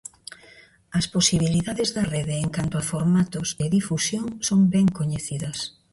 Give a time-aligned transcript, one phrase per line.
[0.99, 5.57] As posibilidades da rede en canto a formatos e difusión son ben coñecidas.